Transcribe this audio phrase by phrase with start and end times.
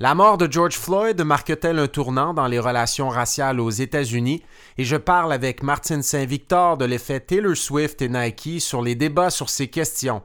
[0.00, 4.44] La mort de George Floyd marque-t-elle un tournant dans les relations raciales aux États-Unis?
[4.76, 9.30] Et je parle avec Martin Saint-Victor de l'effet Taylor Swift et Nike sur les débats
[9.30, 10.22] sur ces questions.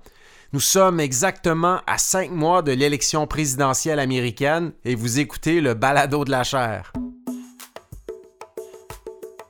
[0.52, 6.24] Nous sommes exactement à cinq mois de l'élection présidentielle américaine et vous écoutez le balado
[6.24, 6.94] de la chair.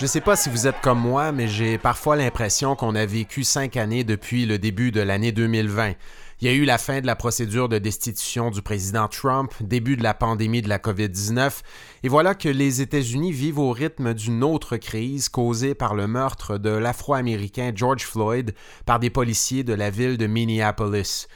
[0.00, 3.04] Je ne sais pas si vous êtes comme moi, mais j'ai parfois l'impression qu'on a
[3.04, 5.92] vécu cinq années depuis le début de l'année 2020.
[6.40, 9.98] Il y a eu la fin de la procédure de destitution du président Trump, début
[9.98, 11.60] de la pandémie de la COVID-19,
[12.02, 16.56] et voilà que les États-Unis vivent au rythme d'une autre crise causée par le meurtre
[16.56, 18.54] de l'Afro-Américain George Floyd
[18.86, 21.28] par des policiers de la ville de Minneapolis.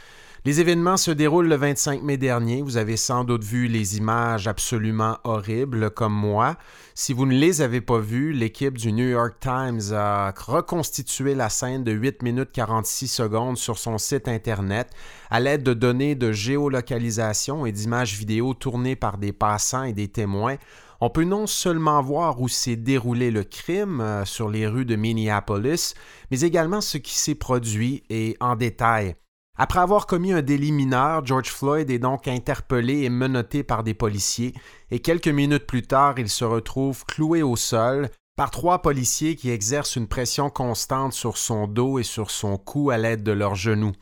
[0.46, 2.60] Les événements se déroulent le 25 mai dernier.
[2.60, 6.56] Vous avez sans doute vu les images absolument horribles comme moi.
[6.94, 11.48] Si vous ne les avez pas vues, l'équipe du New York Times a reconstitué la
[11.48, 14.90] scène de 8 minutes 46 secondes sur son site Internet
[15.30, 20.08] à l'aide de données de géolocalisation et d'images vidéo tournées par des passants et des
[20.08, 20.56] témoins.
[21.00, 24.96] On peut non seulement voir où s'est déroulé le crime euh, sur les rues de
[24.96, 25.94] Minneapolis,
[26.30, 29.16] mais également ce qui s'est produit et en détail.
[29.56, 33.94] Après avoir commis un délit mineur, George Floyd est donc interpellé et menotté par des
[33.94, 34.52] policiers,
[34.91, 39.50] et quelques minutes plus tard, il se retrouve cloué au sol par trois policiers qui
[39.50, 43.55] exercent une pression constante sur son dos et sur son cou à l'aide de leurs
[43.55, 43.92] genoux.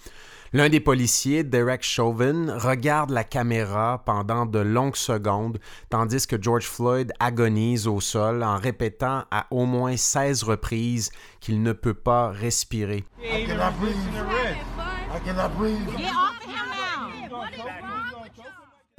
[0.54, 6.66] L'un des policiers, Derek Chauvin, regarde la caméra pendant de longues secondes, tandis que George
[6.66, 11.10] Floyd agonise au sol en répétant à au moins 16 reprises
[11.40, 13.04] qu'il ne peut pas respirer.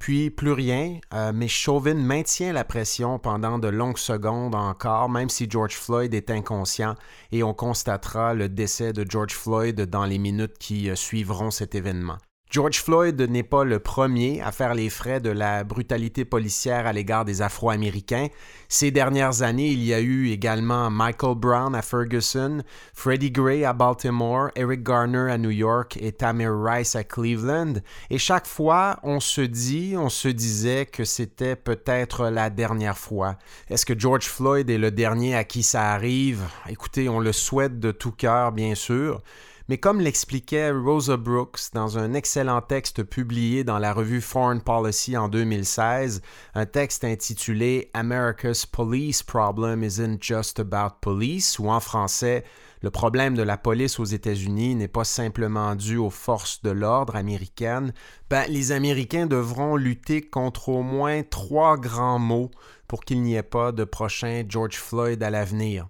[0.03, 5.29] Puis plus rien, euh, mais Chauvin maintient la pression pendant de longues secondes encore, même
[5.29, 6.95] si George Floyd est inconscient,
[7.31, 11.73] et on constatera le décès de George Floyd dans les minutes qui euh, suivront cet
[11.73, 12.17] événement.
[12.53, 16.93] George Floyd n'est pas le premier à faire les frais de la brutalité policière à
[16.93, 18.27] l'égard des Afro-Américains.
[18.69, 22.61] Ces dernières années, il y a eu également Michael Brown à Ferguson,
[22.93, 27.73] Freddie Gray à Baltimore, Eric Garner à New York et Tamir Rice à Cleveland.
[28.11, 33.39] Et chaque fois, on se dit, on se disait que c'était peut-être la dernière fois.
[33.67, 36.43] Est-ce que George Floyd est le dernier à qui ça arrive?
[36.69, 39.23] Écoutez, on le souhaite de tout cœur, bien sûr.
[39.69, 45.15] Mais comme l'expliquait Rosa Brooks dans un excellent texte publié dans la revue Foreign Policy
[45.15, 46.21] en 2016,
[46.53, 52.43] un texte intitulé America's Police Problem Isn't Just About Police, ou en français,
[52.81, 57.15] le problème de la police aux États-Unis n'est pas simplement dû aux forces de l'ordre
[57.15, 57.93] américaines,
[58.29, 62.51] ben, les Américains devront lutter contre au moins trois grands mots
[62.89, 65.87] pour qu'il n'y ait pas de prochain George Floyd à l'avenir.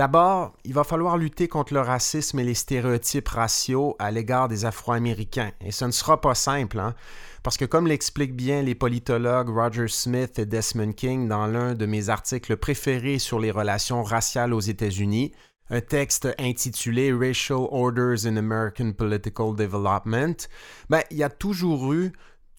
[0.00, 4.64] D'abord, il va falloir lutter contre le racisme et les stéréotypes raciaux à l'égard des
[4.64, 5.50] Afro-Américains.
[5.60, 6.94] Et ce ne sera pas simple, hein,
[7.42, 11.84] parce que comme l'expliquent bien les politologues Roger Smith et Desmond King dans l'un de
[11.84, 15.32] mes articles préférés sur les relations raciales aux États-Unis,
[15.68, 20.48] un texte intitulé Racial Orders in American Political Development,
[20.88, 22.12] ben, il y a toujours eu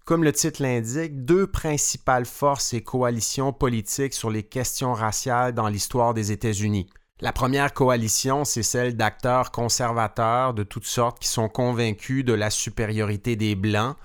[0.06, 5.70] comme le titre l'indique, deux principales forces et coalitions politiques sur les questions raciales dans
[5.70, 6.86] l'histoire des États-Unis.
[7.24, 12.50] La première coalition, c'est celle d'acteurs conservateurs de toutes sortes qui sont convaincus de la
[12.50, 13.96] supériorité des Blancs.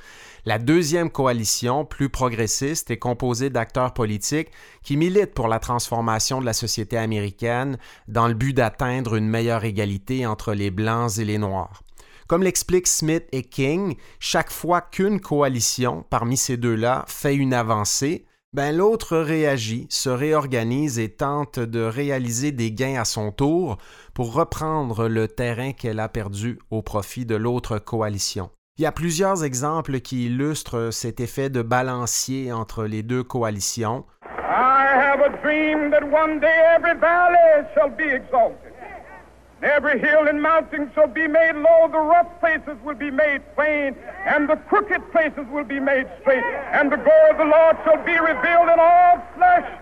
[0.44, 4.50] La deuxième coalition, plus progressiste, est composée d'acteurs politiques
[4.82, 9.64] qui militent pour la transformation de la société américaine dans le but d'atteindre une meilleure
[9.64, 11.82] égalité entre les Blancs et les Noirs.
[12.26, 18.26] Comme l'expliquent Smith et King, chaque fois qu'une coalition parmi ces deux-là fait une avancée,
[18.56, 23.76] ben l'autre réagit, se réorganise et tente de réaliser des gains à son tour
[24.14, 28.48] pour reprendre le terrain qu'elle a perdu au profit de l'autre coalition.
[28.78, 34.06] Il y a plusieurs exemples qui illustrent cet effet de balancier entre les deux coalitions.
[39.62, 43.96] Every hill and mountain shall be made low, the rough places will be made plain,
[44.26, 48.04] and the crooked places will be made straight, and the glory of the Lord shall
[48.04, 49.80] be revealed, in all flesh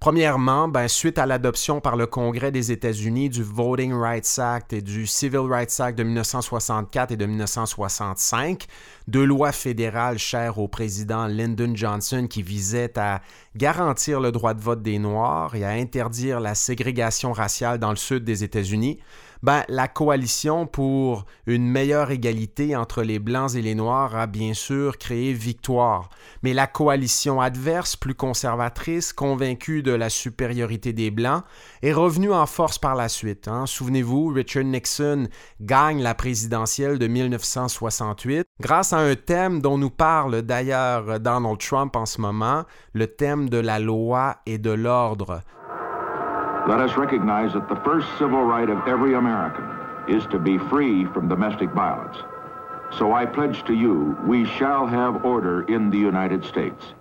[0.00, 4.82] Premièrement, ben, suite à l'adoption par le Congrès des États-Unis du Voting Rights Act et
[4.82, 8.66] du Civil Rights Act de 1964 et de 1965,
[9.06, 13.20] deux lois fédérales chères au président Lyndon Johnson qui visaient à
[13.56, 17.96] garantir le droit de vote des Noirs et à interdire la ségrégation raciale dans le
[17.96, 18.98] sud des États-Unis,
[19.42, 24.54] ben, la coalition pour une meilleure égalité entre les Blancs et les Noirs a bien
[24.54, 26.10] sûr créé victoire.
[26.42, 31.42] Mais la coalition adverse, plus conservatrice, convaincue de la supériorité des Blancs,
[31.82, 33.48] est revenue en force par la suite.
[33.48, 33.66] Hein.
[33.66, 35.28] Souvenez-vous, Richard Nixon
[35.60, 41.96] gagne la présidentielle de 1968 grâce à un thème dont nous parle d'ailleurs Donald Trump
[41.96, 45.40] en ce moment, le thème de la loi et de l'ordre.
[46.68, 49.64] Let us recognize that the first civil right of every American
[50.06, 52.16] is to be free from domestic violence.
[52.96, 56.94] So I pledge to you, we shall have order in the United States.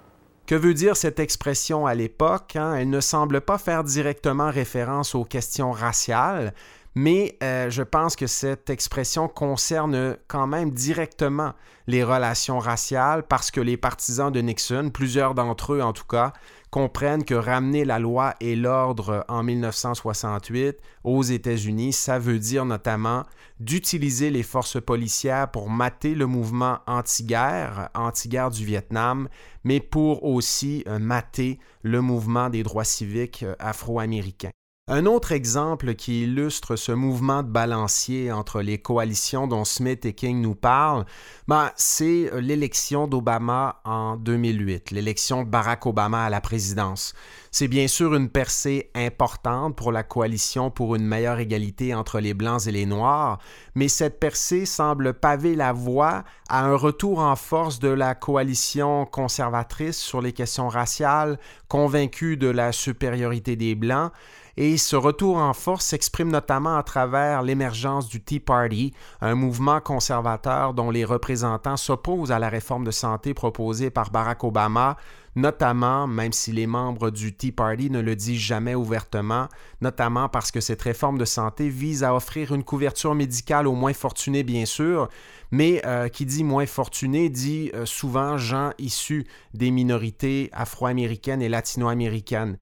[0.47, 2.55] Que veut dire cette expression à l'époque?
[2.55, 2.73] Hein?
[2.73, 6.55] Elle ne semble pas faire directement référence aux questions raciales,
[6.95, 11.53] mais euh, je pense que cette expression concerne quand même directement
[11.85, 16.33] les relations raciales parce que les partisans de Nixon, plusieurs d'entre eux en tout cas,
[16.71, 23.25] comprennent que ramener la loi et l'ordre en 1968 aux États-Unis, ça veut dire notamment
[23.59, 29.27] d'utiliser les forces policières pour mater le mouvement anti-guerre, anti-guerre du Vietnam,
[29.65, 34.51] mais pour aussi euh, mater le mouvement des droits civiques euh, afro-américains.
[34.87, 40.13] Un autre exemple qui illustre ce mouvement de balancier entre les coalitions dont Smith et
[40.13, 41.05] King nous parlent,
[41.47, 47.13] ben, c'est euh, l'élection d'Obama en 2008, l'élection de Barack Obama à la présidence.
[47.51, 52.33] C'est bien sûr une percée importante pour la coalition pour une meilleure égalité entre les
[52.33, 53.37] Blancs et les Noirs,
[53.75, 59.05] mais cette percée semble paver la voie à un retour en force de la coalition
[59.05, 61.37] conservatrice sur les questions raciales,
[61.67, 64.11] convaincue de la supériorité des Blancs,
[64.57, 69.79] et ce retour en force s'exprime notamment à travers l'émergence du Tea Party, un mouvement
[69.79, 74.97] conservateur dont les représentants s'opposent à la réforme de santé proposée par Barack Obama,
[75.35, 79.47] notamment, même si les membres du Tea Party ne le disent jamais ouvertement,
[79.79, 83.93] notamment parce que cette réforme de santé vise à offrir une couverture médicale aux moins
[83.93, 85.07] fortunés, bien sûr,
[85.51, 91.49] mais euh, qui dit moins fortunés dit euh, souvent gens issus des minorités afro-américaines et
[91.49, 92.57] latino-américaines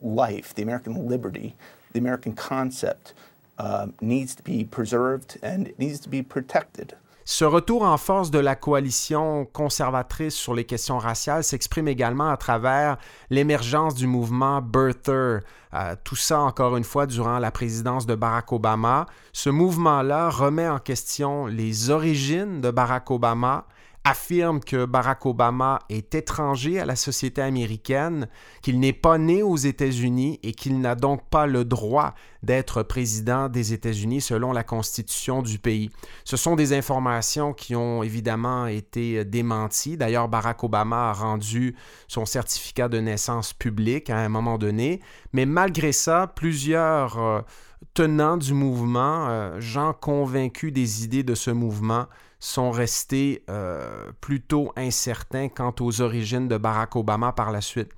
[0.00, 1.54] life, the American liberty,
[1.92, 3.14] the American concept
[4.00, 6.94] needs to be preserved and it needs to be protected.
[7.28, 12.36] Ce retour en force de la coalition conservatrice sur les questions raciales s'exprime également à
[12.36, 12.98] travers
[13.30, 15.40] l'émergence du mouvement Birther.
[15.74, 19.06] Euh, tout ça, encore une fois, durant la présidence de Barack Obama.
[19.32, 23.66] Ce mouvement-là remet en question les origines de Barack Obama,
[24.06, 28.28] affirme que Barack Obama est étranger à la société américaine,
[28.62, 32.14] qu'il n'est pas né aux États-Unis et qu'il n'a donc pas le droit
[32.44, 35.90] d'être président des États-Unis selon la constitution du pays.
[36.24, 39.96] Ce sont des informations qui ont évidemment été démenties.
[39.96, 41.74] D'ailleurs, Barack Obama a rendu
[42.06, 45.00] son certificat de naissance public à un moment donné,
[45.32, 47.40] mais malgré ça, plusieurs euh,
[47.94, 52.06] tenants du mouvement, euh, gens convaincus des idées de ce mouvement,
[52.38, 57.90] sont restés euh, plutôt incertains quant aux origines de Barack Obama par la suite.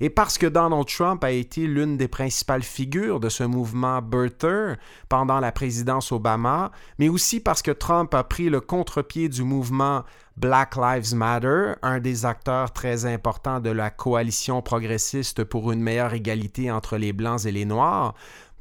[0.00, 4.76] Et parce que Donald Trump a été l'une des principales figures de ce mouvement birther
[5.08, 10.04] pendant la présidence Obama, mais aussi parce que Trump a pris le contre-pied du mouvement
[10.36, 16.14] Black Lives Matter, un des acteurs très importants de la coalition progressiste pour une meilleure
[16.14, 18.14] égalité entre les Blancs et les Noirs,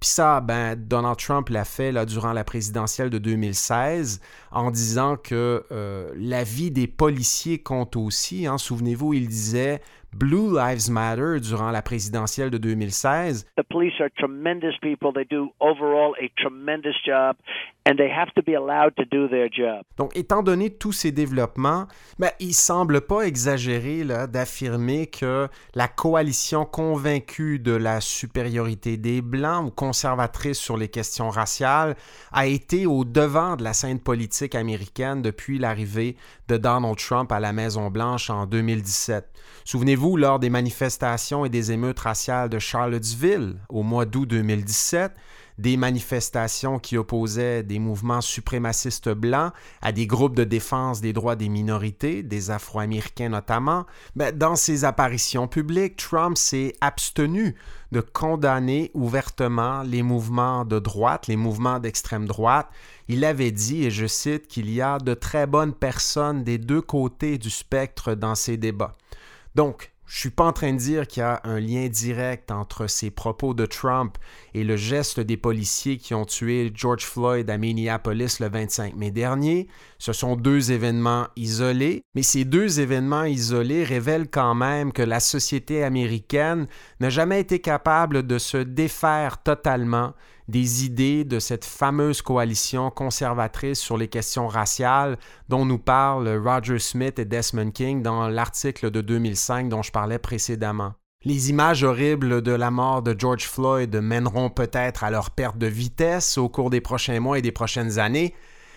[0.03, 4.19] puis ça, ben, Donald Trump l'a fait là, durant la présidentielle de 2016
[4.51, 8.45] en disant que euh, la vie des policiers compte aussi.
[8.45, 8.57] Hein.
[8.57, 9.79] Souvenez-vous, il disait
[10.11, 13.47] Blue Lives Matter durant la présidentielle de 2016.
[13.55, 15.13] The police are tremendous people.
[15.13, 17.37] They do overall a tremendous job
[17.85, 19.83] and they have to be allowed to do their job.
[19.97, 21.87] Donc, étant donné tous ces développements,
[22.17, 29.67] ben, il semble pas exagéré d'affirmer que la coalition convaincue de la supériorité des Blancs
[29.67, 31.95] ou conservatrice sur les questions raciales
[32.31, 36.15] a été au devant de la scène politique américaine depuis l'arrivée
[36.47, 39.29] de Donald Trump à la Maison-Blanche en 2017.
[39.65, 45.13] Souvenez-vous, lors des manifestations et des émeutes raciales de Charlottesville au mois d'août 2017,
[45.57, 51.35] des manifestations qui opposaient des mouvements suprémacistes blancs à des groupes de défense des droits
[51.35, 57.55] des minorités, des Afro-Américains notamment, mais dans ses apparitions publiques, Trump s'est abstenu
[57.91, 62.67] de condamner ouvertement les mouvements de droite, les mouvements d'extrême droite.
[63.07, 66.81] Il avait dit, et je cite, qu'il y a de très bonnes personnes des deux
[66.81, 68.93] côtés du spectre dans ces débats.
[69.53, 72.85] Donc, Je suis pas en train de dire qu'il y a un lien direct entre
[72.85, 74.15] ces propos de Trump
[74.53, 79.09] et le geste des policiers qui ont tué George Floyd à Minneapolis le 25 mai
[79.09, 79.67] dernier.
[79.97, 85.19] Ce sont deux événements isolés, mais ces deux événements isolés révèlent quand même que la
[85.19, 86.67] société américaine
[86.99, 90.13] n'a jamais été capable de se défaire totalement
[90.47, 95.17] des idées de cette fameuse coalition conservatrice sur les questions raciales
[95.49, 100.19] dont nous parlent Roger Smith et Desmond King dans l'article de 2005 dont je parlais
[100.19, 100.93] précédemment.
[101.25, 105.67] Les images horribles de la mort de George Floyd mèneront peut-être à leur perte de
[105.67, 108.35] vitesse au cours des prochains mois et des prochaines années,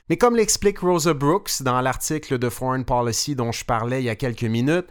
[0.08, 4.10] mais comme l'explique Rosa Brooks dans l'article de Foreign Policy dont je parlais il y
[4.10, 4.86] a quelques minutes,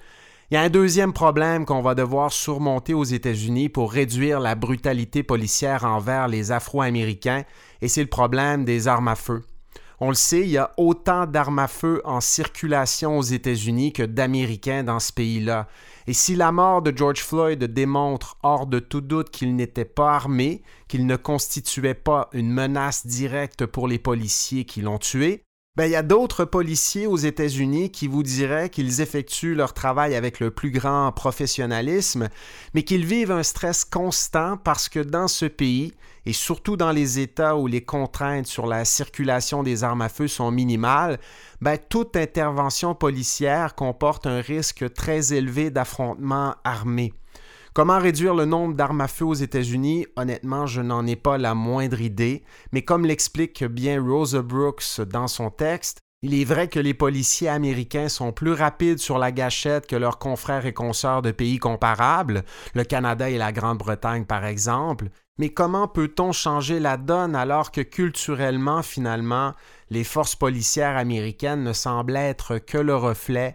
[0.52, 4.54] il y a un deuxième problème qu'on va devoir surmonter aux États-Unis pour réduire la
[4.54, 7.46] brutalité policière envers les Afro-Américains,
[7.82, 9.44] et c'est le problème des armes à feu.
[10.00, 14.04] On le sait, il y a autant d'armes à feu en circulation aux États-Unis que
[14.04, 15.68] d'Américains dans ce pays-là.
[16.06, 20.14] Et si la mort de George Floyd démontre hors de tout doute qu'il n'était pas
[20.14, 25.45] armé, qu'il ne constituait pas une menace directe pour les policiers qui l'ont tué,
[25.76, 30.16] ben, il y a d'autres policiers aux États-Unis qui vous diraient qu'ils effectuent leur travail
[30.16, 32.30] avec le plus grand professionnalisme,
[32.74, 35.94] mais qu'ils vivent un stress constant parce que dans ce pays,
[36.26, 40.28] et surtout dans les États où les contraintes sur la circulation des armes à feu
[40.28, 41.20] sont minimales,
[41.62, 47.14] ben, toute intervention policière comporte un risque très élevé d'affrontement armé.
[47.76, 50.08] Comment réduire le nombre d'armes à feu aux États-Unis?
[50.16, 55.28] Honnêtement, je n'en ai pas la moindre idée, mais comme l'explique bien Rosa Brooks dans
[55.28, 59.88] son texte, il est vrai que les policiers américains sont plus rapides sur la gâchette
[59.88, 65.10] que leurs confrères et consoeurs de pays comparables, le Canada et la Grande-Bretagne par exemple,
[65.38, 69.54] mais comment peut-on changer la donne alors que culturellement, finalement,
[69.90, 73.54] les forces policières américaines ne semblent être que le reflet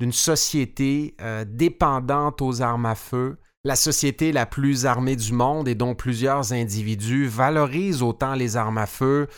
[0.00, 5.68] d'une société euh, dépendante aux armes à feu, la société la plus armée du monde
[5.68, 9.28] et dont plusieurs individus valorisent autant les armes à feu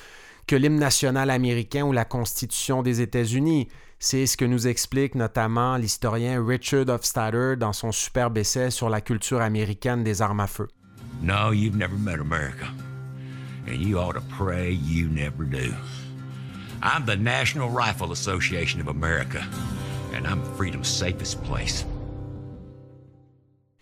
[0.46, 3.66] que l'hymne national américain ou la Constitution des États-Unis.
[3.98, 9.00] C'est ce que nous explique notamment l'historien Richard Hofstadter dans son superbe essai sur la
[9.00, 10.68] culture américaine des armes à feu.
[11.20, 12.66] No, you've never met America.
[13.66, 15.72] And you ought to pray you never do.
[16.82, 19.44] I'm the National Rifle Association of America,
[20.14, 21.84] and I'm freedom's safest place.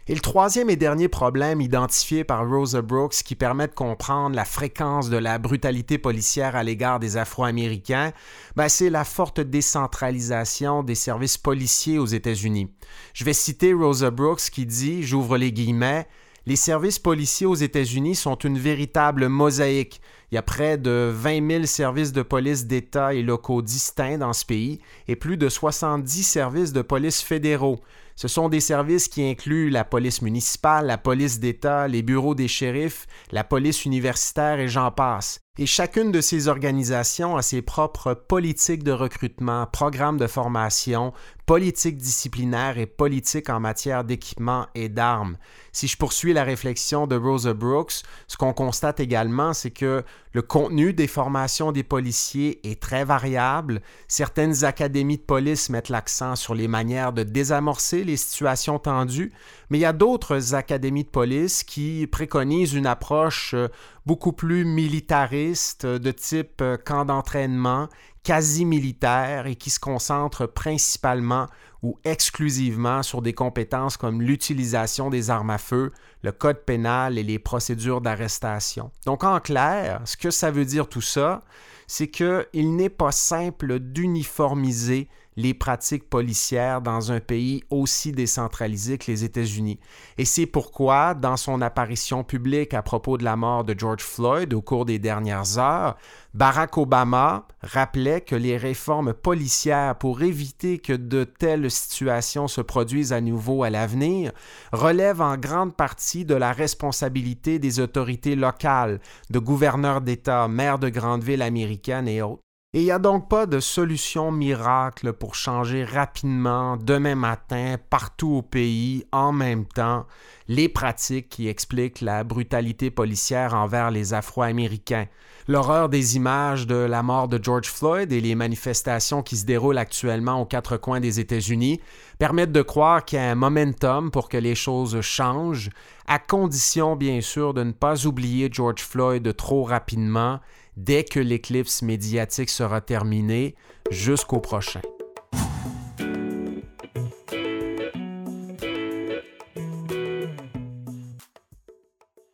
[0.09, 4.45] Et le troisième et dernier problème identifié par Rosa Brooks qui permet de comprendre la
[4.45, 8.13] fréquence de la brutalité policière à l'égard des Afro-Américains,
[8.57, 12.71] ben, c'est la forte décentralisation des services policiers aux États-Unis.
[13.13, 16.09] Je vais citer Rosa Brooks qui dit, j'ouvre les guillemets,
[16.47, 20.01] les services policiers aux États-Unis sont une véritable mosaïque.
[20.33, 24.33] Il y a près de 20 000 services de police d'État et locaux distincts dans
[24.33, 27.81] ce pays et plus de 70 services de police fédéraux.
[28.21, 32.49] Ce sont des services qui incluent la police municipale, la police d'État, les bureaux des
[32.49, 35.41] shérifs, la police universitaire et j'en passe.
[35.63, 41.13] Et chacune de ces organisations a ses propres politiques de recrutement, programmes de formation,
[41.45, 45.37] politiques disciplinaires et politiques en matière d'équipement et d'armes.
[45.73, 50.03] Si je poursuis la réflexion de Rosa Brooks, ce qu'on constate également, c'est que
[50.33, 53.83] le contenu des formations des policiers est très variable.
[54.09, 59.33] Certaines académies de police mettent l'accent sur les manières de désamorcer les situations tendues,
[59.71, 63.69] mais il y a d'autres académies de police qui préconisent une approche euh,
[64.05, 67.89] beaucoup plus militariste, euh, de type euh, camp d'entraînement,
[68.25, 71.47] quasi militaire et qui se concentrent principalement
[71.83, 77.23] ou exclusivement sur des compétences comme l'utilisation des armes à feu, le code pénal et
[77.23, 78.91] les procédures d'arrestation.
[79.07, 81.43] Donc en clair, ce que ça veut dire tout ça,
[81.87, 85.09] c'est qu'il n'est pas simple d'uniformiser
[85.41, 89.81] les pratiques policières dans un pays aussi décentralisé que les États-Unis.
[90.19, 94.53] Et c'est pourquoi, dans son apparition publique à propos de la mort de George Floyd
[94.55, 95.97] au cours des dernières heures,
[96.35, 103.13] Barack Obama rappelait que les réformes policières pour éviter que de telles situations se produisent
[103.13, 104.33] à nouveau à l'avenir
[104.73, 110.89] relèvent en grande partie de la responsabilité des autorités locales, de gouverneurs d'État, maires de
[110.89, 112.43] grandes villes américaines et autres.
[112.73, 118.29] Et il n'y a donc pas de solution miracle pour changer rapidement, demain matin, partout
[118.29, 120.07] au pays, en même temps,
[120.47, 125.07] les pratiques qui expliquent la brutalité policière envers les Afro-Américains.
[125.49, 129.77] L'horreur des images de la mort de George Floyd et les manifestations qui se déroulent
[129.77, 131.81] actuellement aux quatre coins des États-Unis
[132.21, 135.71] permettent de croire qu'il y a un momentum pour que les choses changent,
[136.07, 140.39] à condition bien sûr de ne pas oublier George Floyd trop rapidement
[140.77, 143.55] dès que l'éclipse médiatique sera terminée
[143.91, 144.81] jusqu'au prochain.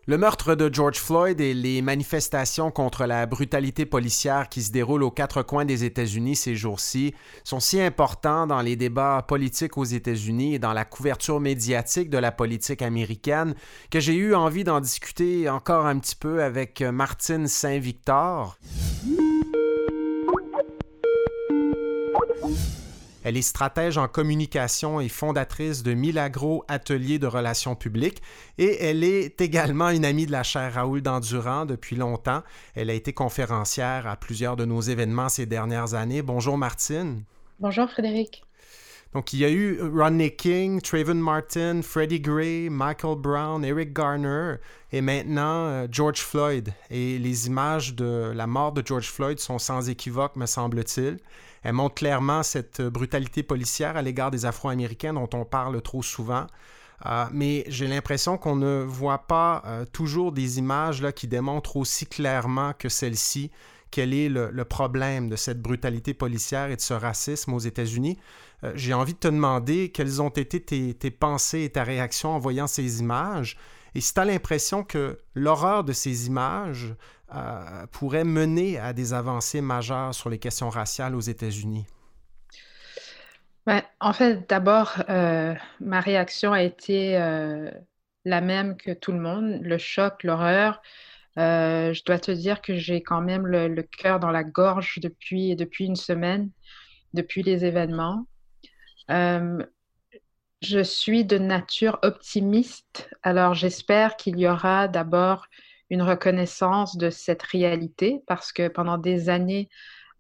[0.09, 5.03] Le meurtre de George Floyd et les manifestations contre la brutalité policière qui se déroulent
[5.03, 9.85] aux quatre coins des États-Unis ces jours-ci sont si importants dans les débats politiques aux
[9.85, 13.57] États-Unis et dans la couverture médiatique de la politique américaine
[13.91, 18.57] que j'ai eu envie d'en discuter encore un petit peu avec Martine Saint-Victor.
[23.27, 28.23] Elle est stratège en communication et fondatrice de Milagro Atelier de relations publiques
[28.57, 32.45] et elle est également une amie de la chaire Raoul Dandurand depuis longtemps.
[32.77, 36.23] Elle a été conférencière à plusieurs de nos événements ces dernières années.
[36.23, 37.25] Bonjour Martine.
[37.59, 38.45] Bonjour Frédéric.
[39.13, 44.57] Donc, il y a eu Rodney King, Trayvon Martin, Freddie Gray, Michael Brown, Eric Garner
[44.93, 46.73] et maintenant euh, George Floyd.
[46.91, 51.19] Et les images de la mort de George Floyd sont sans équivoque, me semble-t-il.
[51.63, 56.47] Elle montre clairement cette brutalité policière à l'égard des Afro-Américains dont on parle trop souvent.
[57.05, 61.77] Euh, mais j'ai l'impression qu'on ne voit pas euh, toujours des images là, qui démontrent
[61.77, 63.51] aussi clairement que celle-ci
[63.91, 68.19] quel est le, problème de cette brutalité policière et de ce racisme aux États-Unis.
[68.65, 72.39] Euh, j'ai envie de te demander quelles ont été tes, pensées et ta réaction en
[72.39, 73.57] voyant ces images.
[73.97, 76.95] Et si tu as l'impression que l'horreur de ces images
[77.35, 81.87] euh, pourrait mener à des avancées majeures sur les questions raciales aux États-Unis?
[83.65, 87.71] Ben, en fait, d'abord, euh, ma réaction a été euh,
[88.27, 90.83] la même que tout le monde, le choc, l'horreur.
[91.39, 95.87] je dois te dire que j'ai quand même le, cœur dans la gorge depuis, depuis
[95.87, 96.51] une semaine,
[97.15, 98.27] depuis les événements.
[100.63, 105.47] Je suis de nature optimiste, alors j'espère qu'il y aura d'abord
[105.91, 109.69] une reconnaissance de cette réalité parce que pendant des années,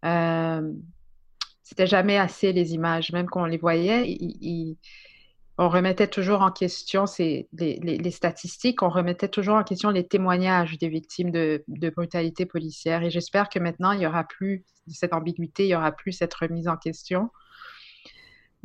[0.05, 0.62] euh,
[1.62, 4.16] c'était jamais assez les images, même quand on les voyait,
[5.59, 10.88] on remettait toujours en question les, statistiques, on remettait toujours en question les témoignages des
[10.88, 13.03] victimes de, de brutalité policière.
[13.03, 16.35] Et j'espère que maintenant, il n'y aura plus cette ambiguïté, il n'y aura plus cette
[16.35, 17.31] remise en question.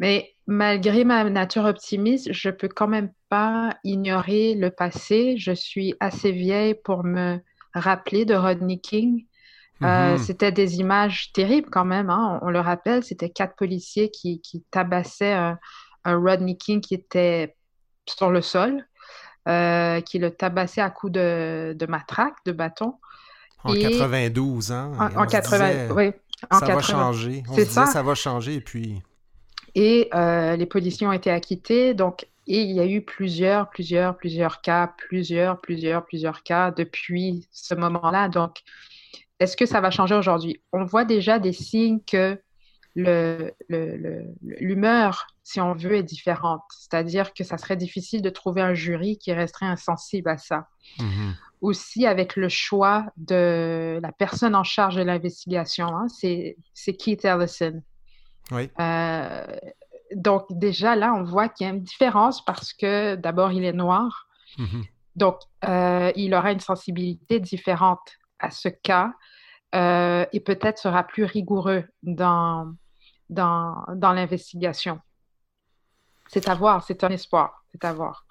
[0.02, 5.36] Mais malgré ma nature optimiste, je peux quand même pas ignorer le passé.
[5.38, 7.38] Je suis assez vieille pour me
[7.76, 9.26] rappeler de Rodney King.
[9.84, 10.18] Euh, mhm.
[10.18, 12.10] c'était des images terribles quand même.
[12.10, 12.40] Hein.
[12.42, 15.60] On, le rappelle, c'était quatre policiers qui, tabassaient un,
[16.04, 17.56] Rodney King qui était
[18.08, 18.84] sur le sol,
[19.48, 22.96] euh, qui le tabassait à coups de, matraque, de bâton.
[23.64, 24.94] En 92, hein?
[25.16, 26.12] En, 80, oui.
[26.52, 27.44] ça va changer.
[27.50, 29.04] On se disait, ça va changer et puis...
[29.76, 31.94] Et euh, les policiers ont été acquittés.
[31.94, 37.48] Donc, et il y a eu plusieurs, plusieurs, plusieurs cas, plusieurs, plusieurs, plusieurs cas depuis
[37.52, 38.30] ce moment-là.
[38.30, 38.62] Donc,
[39.40, 40.62] est-ce que ça va changer aujourd'hui?
[40.74, 42.40] On voit déjà des signes que
[42.96, 46.62] l'humeur, le, si on veut, est différente.
[46.78, 50.68] C'est-à-dire que ça serait difficile de trouver un jury qui resterait insensible à ça.
[51.00, 51.34] Mm-hmm.
[51.62, 57.82] Aussi, avec le choix de la personne en charge de l'investigation, hein, c'est Keith Ellison.
[58.52, 59.46] Euh,
[60.14, 63.74] donc déjà là, on voit qu'il y a une différence parce que d'abord, il est
[63.74, 64.28] noir.
[64.58, 64.84] Mhm.
[65.16, 69.14] Donc, euh, il aura une sensibilité différente à ce cas
[69.76, 72.74] euh, et peut-être sera plus rigoureux dans,
[73.30, 75.00] dans, dans l'investigation.
[76.28, 78.26] C'est à voir, c'est un espoir, c'est à voir.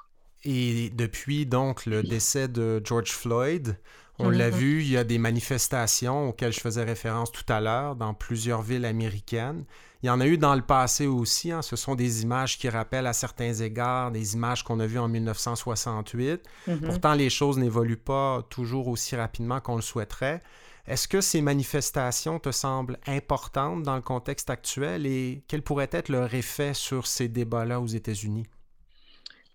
[0.44, 3.78] Et depuis donc le décès de George Floyd,
[4.18, 4.56] on l'a mhm.
[4.56, 8.62] vu, il y a des manifestations auxquelles je faisais référence tout à l'heure dans plusieurs
[8.62, 9.64] villes américaines.
[10.02, 11.52] Il y en a eu dans le passé aussi.
[11.52, 11.62] Hein.
[11.62, 15.08] Ce sont des images qui rappellent à certains égards des images qu'on a vues en
[15.08, 16.42] 1968.
[16.66, 16.80] Mhm.
[16.80, 20.40] Pourtant, les choses n'évoluent pas toujours aussi rapidement qu'on le souhaiterait.
[20.86, 26.08] Est-ce que ces manifestations te semblent importantes dans le contexte actuel et quel pourrait être
[26.08, 28.46] leur effet sur ces débats-là aux États-Unis?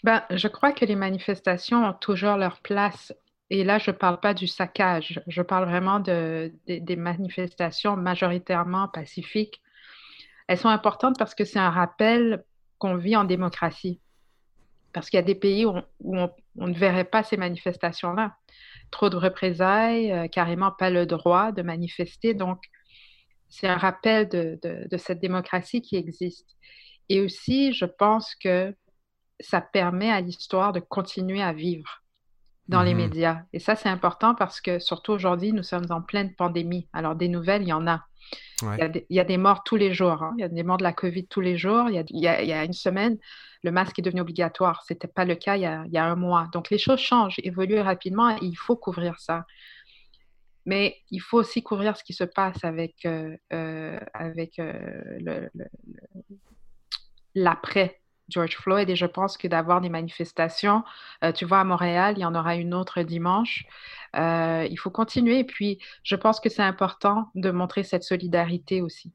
[0.04, 3.12] Ben, je crois que les manifestations ont toujours leur place
[3.50, 8.88] et là, je ne parle pas du saccage, je parle vraiment de, des manifestations majoritairement
[8.88, 9.62] pacifiques.
[10.48, 12.44] Elles sont importantes parce que c'est un rappel
[12.78, 14.00] qu'on vit en démocratie.
[14.94, 18.38] Parce qu'il y a des pays où, on, ne verrait pas ces manifestations-là.
[18.92, 22.34] Trop de représailles, euh, carrément pas le droit de manifester.
[22.34, 22.64] Donc,
[23.50, 26.56] c'est un rappel de, de cette démocratie qui existe.
[27.10, 28.74] Et aussi, je pense que
[29.40, 32.05] ça permet à l'histoire de continuer à vivre
[32.68, 33.02] dans les mhm.
[33.02, 33.42] médias.
[33.54, 36.88] Et ça, c'est important parce que surtout aujourd'hui, nous sommes en pleine pandémie.
[36.94, 38.06] Alors, des nouvelles, il y en a.
[38.62, 40.24] Il, y a des, morts tous les jours.
[40.24, 40.34] Hein.
[40.38, 41.90] Il y a des morts de la COVID tous les jours.
[41.90, 43.18] Il y a, une semaine,
[43.64, 44.84] le masque est devenu obligatoire.
[44.88, 46.48] Ce n'était pas le cas il y, a, un mois.
[46.54, 49.46] Donc, les choses changent, évoluent rapidement et il faut couvrir ça.
[50.66, 55.48] Mais il faut aussi couvrir ce qui se passe avec, euh, euh, avec euh,
[57.36, 60.84] l'après George Floyd et je pense que d'avoir des manifestations,
[61.24, 63.66] euh, tu vois, à Montréal, il y en aura une autre dimanche.
[64.16, 68.82] Euh, il faut continuer et puis je pense que c'est important de montrer cette solidarité
[68.82, 69.12] aussi.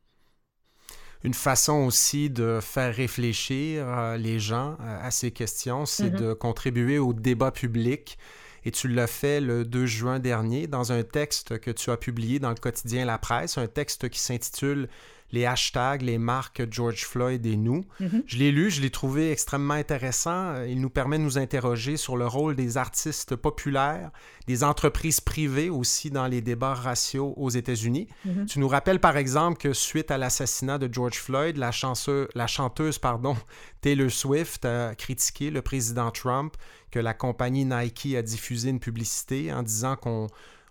[1.22, 6.18] Une façon aussi de faire réfléchir euh, les gens à ces questions, c'est mm-hmm.
[6.18, 8.18] de contribuer au débat public
[8.64, 12.38] et tu l'as fait le 2 juin dernier dans un texte que tu as publié
[12.38, 14.88] dans le quotidien La Presse, un texte qui s'intitule
[15.32, 17.84] les hashtags, les marques George Floyd et nous.
[18.00, 18.22] Mm-hmm.
[18.26, 20.62] Je l'ai lu, je l'ai trouvé extrêmement intéressant.
[20.64, 24.10] Il nous permet de nous interroger sur le rôle des artistes populaires,
[24.46, 28.08] des entreprises privées aussi dans les débats raciaux aux États-Unis.
[28.26, 28.46] Mm-hmm.
[28.46, 31.70] Tu nous rappelles par exemple que suite à l'assassinat de George Floyd, la,
[32.34, 33.36] la chanteuse pardon,
[33.80, 36.56] Taylor Swift a critiqué le président Trump,
[36.90, 40.26] que la compagnie Nike a diffusé une publicité en disant qu'on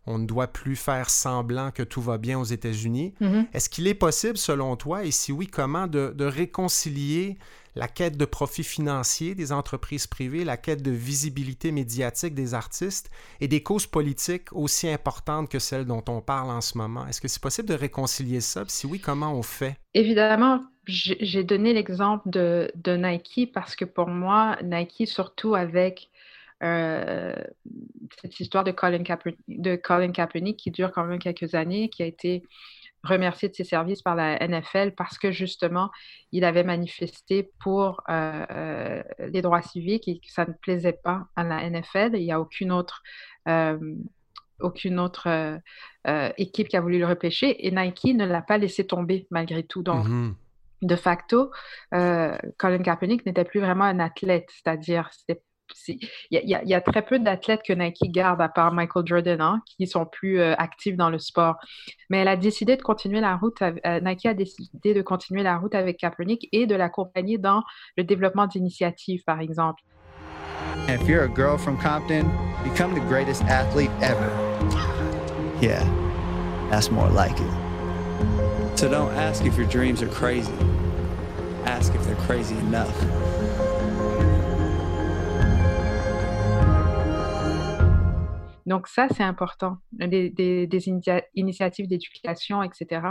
[0.10, 3.14] on ne doit plus faire semblant que tout va bien aux États-Unis.
[3.22, 3.46] Mm-hmm.
[3.54, 7.38] Est-ce qu'il est possible, selon toi, et si oui, comment, de, réconcilier
[7.76, 13.12] la quête de profit financier des entreprises privées, la quête de visibilité médiatique des artistes
[13.40, 17.06] et des causes politiques aussi importantes que celles dont on parle en ce moment?
[17.06, 18.64] Est-ce que c'est possible de réconcilier ça?
[18.68, 19.78] si oui, comment on fait?
[19.94, 26.10] Évidemment, j'ai donné l'exemple de, de, Nike parce que pour moi, Nike, surtout avec
[26.64, 27.36] euh,
[28.22, 29.04] cette histoire de Colin,
[29.48, 32.44] de Colin Kaepernick qui dure quand même quelques années, qui a été
[33.04, 35.90] remercié de ses services par la NFL parce que justement,
[36.34, 41.28] il avait manifesté pour euh, euh, les droits civiques et que ça ne plaisait pas
[41.38, 42.12] à la NFL.
[42.16, 43.04] Il n'y a aucune autre,
[44.60, 45.62] aucune autre
[46.38, 49.82] équipe qui a voulu le repêcher et Nike ne l'a pas laissé tomber malgré tout.
[49.82, 50.34] Donc, mm-hmm.
[50.82, 51.52] de facto,
[51.92, 55.42] Colin Kaepernick n'était plus vraiment un athlète, c'est-à-dire c'était
[55.88, 59.88] il y, a très peu d'athlètes que Nike garde, à part Michael Jordan, hein, qui
[59.88, 61.56] sont plus euh, actifs dans le sport.
[62.10, 65.58] Mais elle a décidé de continuer la route, euh, Nike a décidé de continuer la
[65.58, 67.64] route avec Kaepernick et de l'accompagner dans
[67.98, 69.84] le développement d'initiatives, par exemple.
[70.88, 72.30] If you're a girl from Compton,
[72.64, 74.30] become the greatest athlete ever.
[75.62, 75.84] Yeah,
[76.70, 78.78] that's more like it.
[78.80, 80.54] So don't ask if your dreams are crazy.
[81.66, 82.96] Ask if they're crazy enough.
[88.70, 90.90] Donc ça, c'est important, des, des,
[91.34, 93.02] initiatives d'éducation, etc.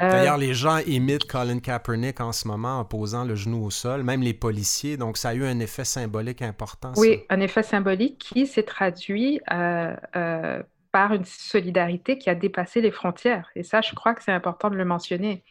[0.00, 3.70] Euh, D'ailleurs, les gens imitent Colin Kaepernick en ce moment en posant le genou au
[3.70, 4.96] sol, même les policiers.
[4.96, 6.92] Donc, ça a eu un effet symbolique important.
[6.96, 12.80] Oui, un effet symbolique qui s'est traduit euh, euh, par une solidarité qui a dépassé
[12.80, 13.50] les frontières.
[13.54, 15.44] Et ça, je crois que c'est important de le mentionner.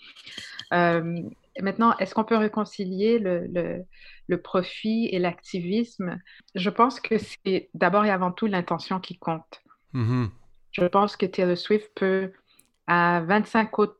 [1.59, 3.85] Maintenant, est-ce qu'on peut réconcilier le,
[4.31, 6.17] le profit et l'activisme,
[6.55, 9.61] je pense que c'est d'abord et avant tout l'intention qui compte.
[9.93, 10.29] Mm-hmm.
[10.71, 12.31] Je pense que Taylor Swift peut,
[12.87, 13.97] à 25 autres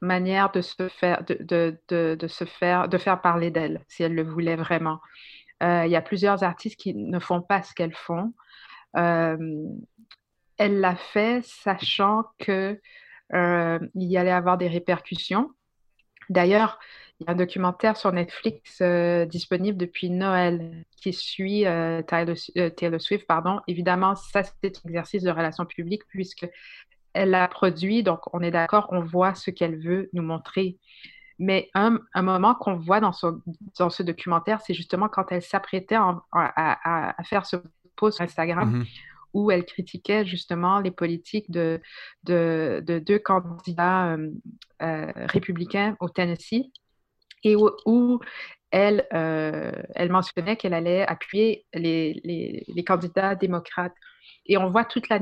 [0.00, 4.24] manières de se faire, de, de, se faire, de faire parler d'elle, si elle le
[4.24, 5.00] voulait vraiment.
[5.62, 8.34] Euh, il y a plusieurs artistes qui ne font pas ce qu'elles font.
[8.96, 9.36] Euh,
[10.56, 12.80] elle l'a fait sachant que
[13.34, 15.50] euh, il y allait avoir des répercussions.
[16.30, 16.78] D'ailleurs,
[17.20, 22.70] il y a un documentaire sur Netflix euh, disponible depuis Noël qui suit euh, euh,
[22.70, 23.26] Taylor, Swift.
[23.26, 23.60] Pardon.
[23.66, 26.48] Évidemment, ça, c'est un exercice de relations publiques puisque
[27.14, 30.76] elle l'a produit, donc on est d'accord, on voit ce qu'elle veut nous montrer.
[31.40, 37.46] Mais un, moment qu'on voit dans, ce documentaire, c'est justement quand elle s'apprêtait à, faire
[37.46, 37.56] ce
[37.96, 38.82] post sur Instagram.
[38.82, 38.86] Mm-hmm.
[39.38, 41.80] Où elle critiquait justement les politiques de,
[42.24, 44.16] de, deux candidats
[44.80, 46.70] républicains au Tennessee
[47.44, 48.20] et où,
[48.70, 53.94] elle, euh, elle mentionnait qu'elle allait appuyer les, candidats démocrates.
[54.46, 55.18] Et on voit toute la,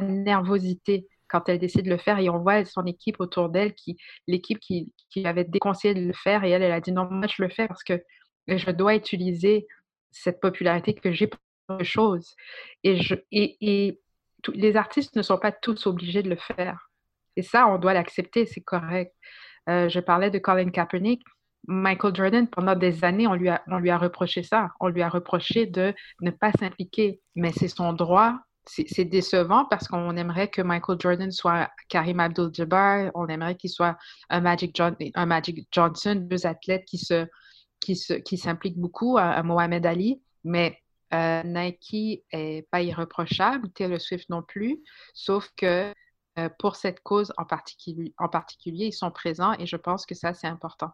[0.00, 3.96] nervosité quand elle décide de le faire et on voit son équipe autour d'elle, qui,
[4.26, 4.92] l'équipe qui,
[5.24, 7.68] avait déconseillé de le faire et elle, elle a dit non, moi je le fais
[7.68, 8.02] parce que
[8.48, 9.66] je dois utiliser
[10.10, 11.40] cette popularité que j'ai pour
[11.82, 12.34] chose.
[12.84, 13.00] Et,
[13.32, 14.00] et,
[14.54, 16.90] les artistes ne sont pas tous obligés de le faire.
[17.36, 19.14] Et ça, on doit l'accepter, c'est correct.
[19.68, 21.22] Euh, je parlais de Colin Kaepernick.
[21.66, 24.70] Michael Jordan, pendant des années, on lui, a, on lui a reproché ça.
[24.80, 27.20] On lui a reproché de ne pas s'impliquer.
[27.36, 28.38] Mais c'est son droit.
[28.66, 33.96] C'est décevant parce qu'on aimerait que Michael Jordan soit Karim Abdul-Jabbar, on aimerait qu'il soit
[34.28, 37.26] un Magic, un Johnson, deux athlètes qui se
[37.80, 40.22] qui qui s'impliquent beaucoup, à, Mohamed Ali.
[40.44, 40.78] Mais
[41.12, 44.80] euh, Nike est pas irréprochable, Taylor Swift non plus,
[45.14, 45.92] sauf que
[46.38, 50.14] euh, pour cette cause en particulier, en particulier, ils sont présents et je pense que
[50.14, 50.92] ça, c'est important.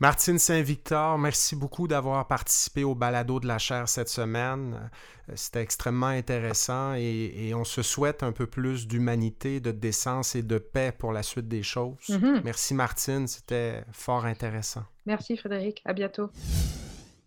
[0.00, 4.90] Martine Saint-Victor, merci beaucoup d'avoir participé au balado de la chaire cette semaine.
[5.30, 10.42] Euh, c'était extrêmement intéressant et, on se souhaite un peu plus d'humanité, de décence et
[10.42, 12.08] de paix pour la suite des choses.
[12.08, 12.40] Mm-hmm.
[12.42, 14.82] Merci Martine, c'était fort intéressant.
[15.06, 16.30] Merci Frédéric, à bientôt.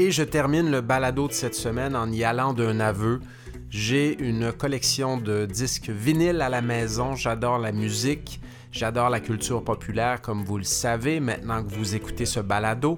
[0.00, 3.20] Et je termine le balado de cette semaine en y allant d'un aveu.
[3.68, 7.16] J'ai une collection de disques vinyles à la maison.
[7.16, 8.40] J'adore la musique.
[8.72, 12.96] J'adore la culture populaire, comme vous le savez, maintenant que vous écoutez ce balado.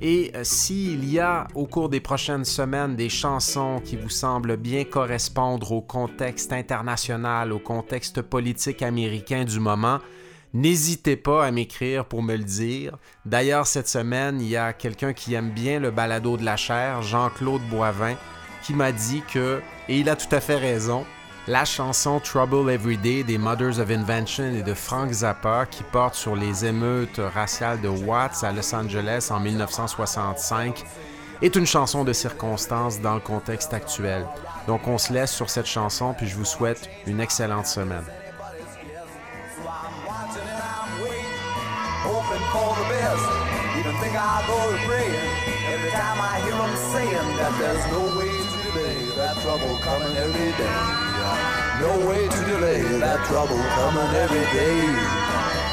[0.00, 4.56] Et euh, s'il y a au cours des prochaines semaines des chansons qui vous semblent
[4.56, 9.98] bien correspondre au contexte international, au contexte politique américain du moment,
[10.54, 12.96] N'hésitez pas à m'écrire pour me le dire.
[13.26, 17.02] D'ailleurs, cette semaine, il y a quelqu'un qui aime bien le balado de la chair,
[17.02, 18.14] Jean-Claude Boivin,
[18.62, 21.04] qui m'a dit que, et il a tout à fait raison,
[21.48, 26.14] la chanson Trouble Every Day des Mothers of Invention et de Frank Zappa, qui porte
[26.14, 30.84] sur les émeutes raciales de Watts à Los Angeles en 1965,
[31.42, 34.24] est une chanson de circonstance dans le contexte actuel.
[34.68, 38.04] Donc on se laisse sur cette chanson, puis je vous souhaite une excellente semaine.
[44.02, 45.14] I go to praying
[45.70, 50.16] every time I hear them saying that there's no way to delay that trouble coming
[50.16, 51.04] every day.
[51.80, 55.63] No way to delay that trouble coming every day.